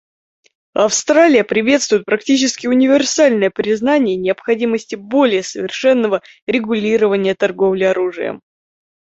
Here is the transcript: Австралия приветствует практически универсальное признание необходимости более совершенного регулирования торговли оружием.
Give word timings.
Австралия 0.73 1.43
приветствует 1.43 2.05
практически 2.05 2.65
универсальное 2.65 3.51
признание 3.51 4.15
необходимости 4.15 4.95
более 4.95 5.43
совершенного 5.43 6.23
регулирования 6.47 7.35
торговли 7.35 7.83
оружием. 7.83 8.41